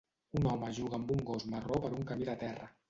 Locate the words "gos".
1.31-1.47